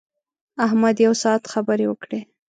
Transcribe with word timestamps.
احمد 0.65 0.95
یو 1.05 1.13
ساعت 1.23 1.43
خبرې 1.53 1.85
وکړې. 1.87 2.19